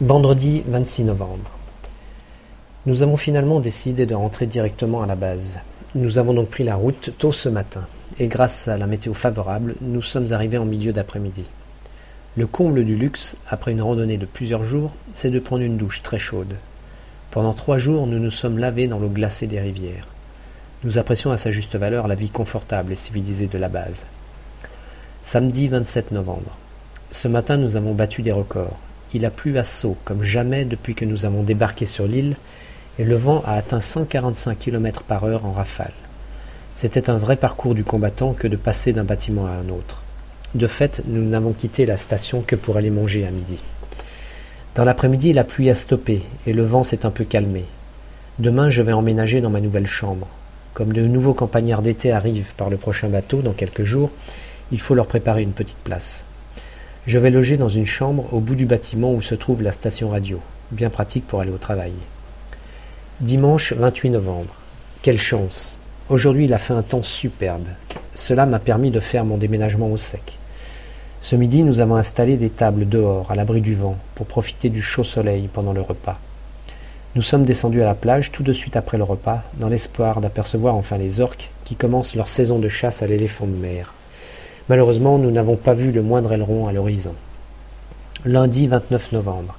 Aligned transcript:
Vendredi 0.00 0.64
26 0.66 1.04
novembre. 1.04 1.52
Nous 2.84 3.02
avons 3.02 3.16
finalement 3.16 3.60
décidé 3.60 4.06
de 4.06 4.14
rentrer 4.16 4.46
directement 4.46 5.02
à 5.02 5.06
la 5.06 5.14
base. 5.14 5.60
Nous 5.94 6.18
avons 6.18 6.34
donc 6.34 6.48
pris 6.48 6.64
la 6.64 6.74
route 6.74 7.10
tôt 7.16 7.30
ce 7.30 7.48
matin, 7.48 7.86
et 8.18 8.26
grâce 8.26 8.66
à 8.66 8.76
la 8.76 8.88
météo 8.88 9.14
favorable, 9.14 9.76
nous 9.80 10.02
sommes 10.02 10.32
arrivés 10.32 10.58
en 10.58 10.64
milieu 10.64 10.92
d'après-midi. 10.92 11.44
Le 12.36 12.48
comble 12.48 12.84
du 12.84 12.96
luxe, 12.96 13.36
après 13.48 13.70
une 13.70 13.82
randonnée 13.82 14.16
de 14.16 14.26
plusieurs 14.26 14.64
jours, 14.64 14.90
c'est 15.14 15.30
de 15.30 15.38
prendre 15.38 15.62
une 15.62 15.76
douche 15.76 16.02
très 16.02 16.18
chaude. 16.18 16.56
Pendant 17.30 17.52
trois 17.52 17.78
jours, 17.78 18.08
nous 18.08 18.18
nous 18.18 18.32
sommes 18.32 18.58
lavés 18.58 18.88
dans 18.88 18.98
l'eau 18.98 19.08
glacée 19.08 19.46
des 19.46 19.60
rivières. 19.60 20.08
Nous 20.82 20.98
apprécions 20.98 21.30
à 21.30 21.38
sa 21.38 21.52
juste 21.52 21.76
valeur 21.76 22.08
la 22.08 22.16
vie 22.16 22.30
confortable 22.30 22.92
et 22.92 22.96
civilisée 22.96 23.46
de 23.46 23.58
la 23.58 23.68
base. 23.68 24.06
Samedi 25.22 25.68
27 25.68 26.10
novembre. 26.10 26.58
Ce 27.12 27.28
matin, 27.28 27.58
nous 27.58 27.76
avons 27.76 27.94
battu 27.94 28.22
des 28.22 28.32
records. 28.32 28.76
Il 29.14 29.24
a 29.24 29.30
plu 29.30 29.56
à 29.58 29.64
saut, 29.64 29.96
comme 30.04 30.24
jamais 30.24 30.64
depuis 30.64 30.96
que 30.96 31.04
nous 31.04 31.24
avons 31.24 31.44
débarqué 31.44 31.86
sur 31.86 32.08
l'île, 32.08 32.36
et 32.98 33.04
le 33.04 33.14
vent 33.14 33.44
a 33.46 33.52
atteint 33.52 33.80
145 33.80 34.58
km 34.58 35.02
par 35.04 35.24
heure 35.24 35.46
en 35.46 35.52
rafale. 35.52 35.92
C'était 36.74 37.08
un 37.08 37.16
vrai 37.16 37.36
parcours 37.36 37.76
du 37.76 37.84
combattant 37.84 38.32
que 38.32 38.48
de 38.48 38.56
passer 38.56 38.92
d'un 38.92 39.04
bâtiment 39.04 39.46
à 39.46 39.50
un 39.50 39.68
autre. 39.68 40.02
De 40.56 40.66
fait, 40.66 41.02
nous 41.06 41.22
n'avons 41.22 41.52
quitté 41.52 41.86
la 41.86 41.96
station 41.96 42.42
que 42.44 42.56
pour 42.56 42.76
aller 42.76 42.90
manger 42.90 43.24
à 43.24 43.30
midi. 43.30 43.58
Dans 44.74 44.84
l'après-midi, 44.84 45.32
la 45.32 45.44
pluie 45.44 45.70
a 45.70 45.76
stoppé 45.76 46.22
et 46.48 46.52
le 46.52 46.64
vent 46.64 46.82
s'est 46.82 47.06
un 47.06 47.10
peu 47.10 47.22
calmé. 47.22 47.64
Demain, 48.40 48.68
je 48.68 48.82
vais 48.82 48.92
emménager 48.92 49.40
dans 49.40 49.50
ma 49.50 49.60
nouvelle 49.60 49.86
chambre. 49.86 50.26
Comme 50.72 50.92
de 50.92 51.06
nouveaux 51.06 51.34
campagnards 51.34 51.82
d'été 51.82 52.10
arrivent 52.10 52.54
par 52.56 52.68
le 52.68 52.76
prochain 52.76 53.08
bateau 53.08 53.42
dans 53.42 53.52
quelques 53.52 53.84
jours, 53.84 54.10
il 54.72 54.80
faut 54.80 54.96
leur 54.96 55.06
préparer 55.06 55.42
une 55.42 55.52
petite 55.52 55.78
place. 55.78 56.24
Je 57.06 57.18
vais 57.18 57.30
loger 57.30 57.58
dans 57.58 57.68
une 57.68 57.84
chambre 57.84 58.32
au 58.32 58.40
bout 58.40 58.54
du 58.54 58.64
bâtiment 58.64 59.12
où 59.12 59.20
se 59.20 59.34
trouve 59.34 59.62
la 59.62 59.72
station 59.72 60.08
radio, 60.08 60.40
bien 60.70 60.88
pratique 60.88 61.26
pour 61.26 61.42
aller 61.42 61.50
au 61.50 61.58
travail. 61.58 61.92
Dimanche 63.20 63.74
28 63.74 64.08
novembre. 64.08 64.54
Quelle 65.02 65.18
chance 65.18 65.76
Aujourd'hui 66.08 66.46
il 66.46 66.54
a 66.54 66.58
fait 66.58 66.72
un 66.72 66.80
temps 66.80 67.02
superbe. 67.02 67.66
Cela 68.14 68.46
m'a 68.46 68.58
permis 68.58 68.90
de 68.90 69.00
faire 69.00 69.26
mon 69.26 69.36
déménagement 69.36 69.88
au 69.88 69.98
sec. 69.98 70.38
Ce 71.20 71.36
midi 71.36 71.62
nous 71.62 71.80
avons 71.80 71.96
installé 71.96 72.38
des 72.38 72.48
tables 72.48 72.88
dehors, 72.88 73.30
à 73.30 73.34
l'abri 73.34 73.60
du 73.60 73.74
vent, 73.74 73.98
pour 74.14 74.26
profiter 74.26 74.70
du 74.70 74.80
chaud 74.80 75.04
soleil 75.04 75.50
pendant 75.52 75.74
le 75.74 75.82
repas. 75.82 76.18
Nous 77.16 77.22
sommes 77.22 77.44
descendus 77.44 77.82
à 77.82 77.86
la 77.86 77.94
plage 77.94 78.32
tout 78.32 78.42
de 78.42 78.54
suite 78.54 78.76
après 78.76 78.96
le 78.96 79.04
repas, 79.04 79.42
dans 79.58 79.68
l'espoir 79.68 80.22
d'apercevoir 80.22 80.74
enfin 80.74 80.96
les 80.96 81.20
orques 81.20 81.50
qui 81.64 81.76
commencent 81.76 82.16
leur 82.16 82.30
saison 82.30 82.58
de 82.58 82.70
chasse 82.70 83.02
à 83.02 83.06
l'éléphant 83.06 83.46
de 83.46 83.52
mer. 83.52 83.92
Malheureusement, 84.68 85.18
nous 85.18 85.30
n'avons 85.30 85.56
pas 85.56 85.74
vu 85.74 85.92
le 85.92 86.02
moindre 86.02 86.32
aileron 86.32 86.66
à 86.66 86.72
l'horizon. 86.72 87.14
Lundi 88.24 88.66
29 88.66 89.12
novembre. 89.12 89.58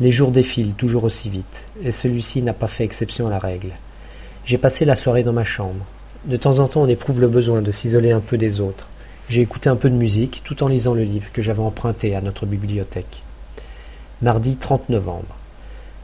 Les 0.00 0.12
jours 0.12 0.30
défilent 0.30 0.72
toujours 0.72 1.04
aussi 1.04 1.28
vite, 1.28 1.64
et 1.82 1.92
celui-ci 1.92 2.40
n'a 2.40 2.54
pas 2.54 2.66
fait 2.66 2.84
exception 2.84 3.26
à 3.26 3.30
la 3.30 3.38
règle. 3.38 3.72
J'ai 4.46 4.56
passé 4.56 4.86
la 4.86 4.96
soirée 4.96 5.22
dans 5.22 5.34
ma 5.34 5.44
chambre. 5.44 5.84
De 6.24 6.38
temps 6.38 6.58
en 6.58 6.68
temps, 6.68 6.82
on 6.82 6.88
éprouve 6.88 7.20
le 7.20 7.28
besoin 7.28 7.60
de 7.60 7.70
s'isoler 7.70 8.12
un 8.12 8.20
peu 8.20 8.38
des 8.38 8.62
autres. 8.62 8.88
J'ai 9.28 9.42
écouté 9.42 9.68
un 9.68 9.76
peu 9.76 9.90
de 9.90 9.94
musique 9.94 10.40
tout 10.42 10.62
en 10.62 10.68
lisant 10.68 10.94
le 10.94 11.02
livre 11.02 11.30
que 11.32 11.42
j'avais 11.42 11.62
emprunté 11.62 12.16
à 12.16 12.22
notre 12.22 12.46
bibliothèque. 12.46 13.22
Mardi 14.22 14.56
30 14.56 14.88
novembre. 14.88 15.36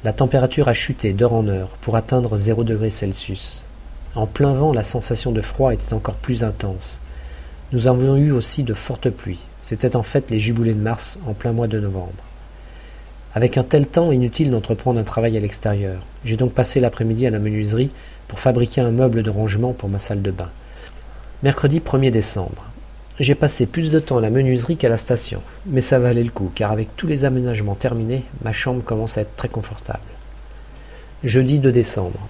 La 0.04 0.12
température 0.12 0.68
a 0.68 0.74
chuté 0.74 1.14
d'heure 1.14 1.32
en 1.32 1.48
heure 1.48 1.70
pour 1.80 1.96
atteindre 1.96 2.36
0 2.36 2.64
degré 2.64 2.90
Celsius. 2.90 3.64
En 4.14 4.26
plein 4.26 4.52
vent, 4.52 4.72
la 4.72 4.84
sensation 4.84 5.32
de 5.32 5.40
froid 5.40 5.72
était 5.72 5.94
encore 5.94 6.16
plus 6.16 6.44
intense. 6.44 7.00
Nous 7.72 7.88
avons 7.88 8.16
eu 8.16 8.30
aussi 8.30 8.62
de 8.62 8.74
fortes 8.74 9.10
pluies. 9.10 9.42
C'était 9.60 9.96
en 9.96 10.04
fait 10.04 10.30
les 10.30 10.38
giboulées 10.38 10.72
de 10.72 10.80
mars 10.80 11.18
en 11.26 11.32
plein 11.32 11.50
mois 11.50 11.66
de 11.66 11.80
novembre. 11.80 12.12
Avec 13.34 13.58
un 13.58 13.64
tel 13.64 13.88
temps, 13.88 14.12
inutile 14.12 14.52
d'entreprendre 14.52 15.00
un 15.00 15.04
travail 15.04 15.36
à 15.36 15.40
l'extérieur. 15.40 16.00
J'ai 16.24 16.36
donc 16.36 16.52
passé 16.52 16.78
l'après-midi 16.78 17.26
à 17.26 17.30
la 17.30 17.40
menuiserie 17.40 17.90
pour 18.28 18.38
fabriquer 18.38 18.82
un 18.82 18.92
meuble 18.92 19.24
de 19.24 19.30
rangement 19.30 19.72
pour 19.72 19.88
ma 19.88 19.98
salle 19.98 20.22
de 20.22 20.30
bain. 20.30 20.48
Mercredi 21.42 21.80
1er 21.80 22.12
décembre. 22.12 22.64
J'ai 23.18 23.34
passé 23.34 23.66
plus 23.66 23.90
de 23.90 23.98
temps 23.98 24.18
à 24.18 24.20
la 24.20 24.30
menuiserie 24.30 24.76
qu'à 24.76 24.88
la 24.88 24.96
station, 24.96 25.42
mais 25.66 25.80
ça 25.80 25.98
valait 25.98 26.22
le 26.22 26.30
coup, 26.30 26.52
car 26.54 26.70
avec 26.70 26.96
tous 26.96 27.08
les 27.08 27.24
aménagements 27.24 27.74
terminés, 27.74 28.22
ma 28.44 28.52
chambre 28.52 28.84
commence 28.84 29.18
à 29.18 29.22
être 29.22 29.34
très 29.34 29.48
confortable. 29.48 29.98
Jeudi 31.24 31.58
2 31.58 31.72
décembre. 31.72 32.28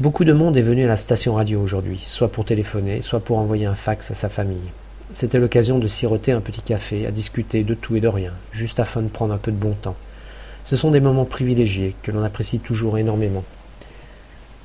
Beaucoup 0.00 0.24
de 0.24 0.32
monde 0.32 0.56
est 0.56 0.62
venu 0.62 0.84
à 0.84 0.88
la 0.88 0.96
station 0.96 1.34
radio 1.34 1.60
aujourd'hui, 1.60 2.00
soit 2.06 2.32
pour 2.32 2.46
téléphoner, 2.46 3.02
soit 3.02 3.20
pour 3.20 3.38
envoyer 3.38 3.66
un 3.66 3.74
fax 3.74 4.10
à 4.10 4.14
sa 4.14 4.30
famille. 4.30 4.70
C'était 5.12 5.38
l'occasion 5.38 5.78
de 5.78 5.86
siroter 5.86 6.32
un 6.32 6.40
petit 6.40 6.62
café, 6.62 7.06
à 7.06 7.10
discuter 7.10 7.62
de 7.62 7.74
tout 7.74 7.94
et 7.94 8.00
de 8.00 8.08
rien, 8.08 8.32
juste 8.52 8.80
afin 8.80 9.02
de 9.02 9.08
prendre 9.08 9.34
un 9.34 9.38
peu 9.38 9.52
de 9.52 9.56
bon 9.58 9.74
temps. 9.74 9.94
Ce 10.64 10.76
sont 10.76 10.92
des 10.92 11.00
moments 11.00 11.26
privilégiés 11.26 11.94
que 12.02 12.10
l'on 12.10 12.24
apprécie 12.24 12.58
toujours 12.58 12.96
énormément. 12.96 13.44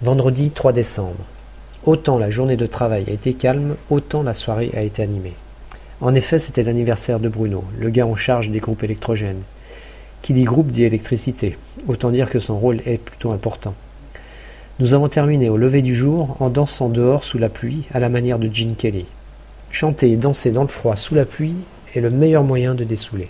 Vendredi 0.01 0.49
3 0.51 0.71
décembre. 0.71 1.25
Autant 1.85 2.17
la 2.17 2.29
journée 2.29 2.55
de 2.55 2.65
travail 2.65 3.03
a 3.09 3.11
été 3.11 3.33
calme, 3.33 3.75
autant 3.89 4.23
la 4.23 4.33
soirée 4.33 4.71
a 4.77 4.81
été 4.81 5.03
animée. 5.03 5.33
En 5.99 6.15
effet, 6.15 6.39
c'était 6.39 6.63
l'anniversaire 6.63 7.19
de 7.19 7.27
Bruno, 7.27 7.65
le 7.77 7.89
gars 7.89 8.07
en 8.07 8.15
charge 8.15 8.49
des 8.49 8.61
groupes 8.61 8.83
électrogènes. 8.83 9.44
Qui 10.21 10.31
dit 10.31 10.45
groupe 10.45 10.71
dit 10.71 10.85
électricité, 10.85 11.57
autant 11.85 12.11
dire 12.11 12.29
que 12.29 12.39
son 12.39 12.57
rôle 12.57 12.79
est 12.85 13.03
plutôt 13.03 13.33
important. 13.33 13.75
Nous 14.79 14.93
avons 14.93 15.09
terminé 15.09 15.49
au 15.49 15.57
lever 15.57 15.81
du 15.81 15.95
jour 15.95 16.38
en 16.39 16.49
dansant 16.49 16.88
dehors 16.88 17.23
sous 17.23 17.39
la 17.39 17.49
pluie 17.49 17.85
à 17.95 17.99
la 17.99 18.09
manière 18.09 18.38
de 18.38 18.47
Gene 18.53 18.75
Kelly. 18.75 19.05
Chanter 19.71 20.11
et 20.11 20.17
danser 20.17 20.51
dans 20.51 20.61
le 20.61 20.67
froid 20.67 20.95
sous 20.95 21.15
la 21.15 21.25
pluie 21.25 21.55
est 21.95 21.99
le 21.99 22.11
meilleur 22.11 22.43
moyen 22.43 22.75
de 22.75 22.83
dessouler. 22.83 23.29